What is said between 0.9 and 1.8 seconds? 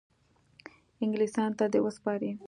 انګلیسیانو ته دي